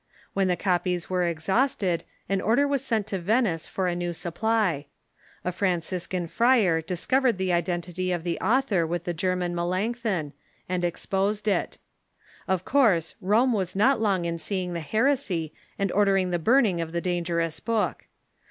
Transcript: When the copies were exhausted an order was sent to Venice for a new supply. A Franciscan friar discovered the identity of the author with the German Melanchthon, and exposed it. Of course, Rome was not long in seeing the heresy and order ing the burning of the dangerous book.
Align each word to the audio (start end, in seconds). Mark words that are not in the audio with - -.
When 0.33 0.47
the 0.47 0.55
copies 0.55 1.11
were 1.11 1.27
exhausted 1.27 2.03
an 2.27 2.41
order 2.41 2.67
was 2.67 2.83
sent 2.83 3.05
to 3.05 3.19
Venice 3.19 3.67
for 3.67 3.85
a 3.87 3.95
new 3.95 4.13
supply. 4.13 4.87
A 5.45 5.51
Franciscan 5.51 6.25
friar 6.25 6.81
discovered 6.81 7.37
the 7.37 7.53
identity 7.53 8.11
of 8.11 8.23
the 8.23 8.39
author 8.39 8.87
with 8.87 9.03
the 9.03 9.13
German 9.13 9.53
Melanchthon, 9.53 10.33
and 10.67 10.83
exposed 10.83 11.47
it. 11.47 11.77
Of 12.47 12.65
course, 12.65 13.13
Rome 13.21 13.53
was 13.53 13.75
not 13.75 14.01
long 14.01 14.25
in 14.25 14.39
seeing 14.39 14.73
the 14.73 14.79
heresy 14.79 15.53
and 15.77 15.91
order 15.91 16.17
ing 16.17 16.31
the 16.31 16.39
burning 16.39 16.81
of 16.81 16.93
the 16.93 17.01
dangerous 17.01 17.59
book. 17.59 18.05